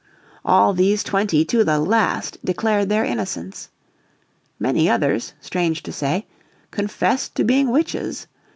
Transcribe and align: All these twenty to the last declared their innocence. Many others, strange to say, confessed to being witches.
All 0.43 0.73
these 0.73 1.03
twenty 1.03 1.45
to 1.45 1.63
the 1.63 1.77
last 1.77 2.43
declared 2.43 2.89
their 2.89 3.05
innocence. 3.05 3.69
Many 4.57 4.89
others, 4.89 5.35
strange 5.39 5.83
to 5.83 5.91
say, 5.91 6.25
confessed 6.71 7.35
to 7.35 7.43
being 7.43 7.69
witches. 7.69 8.25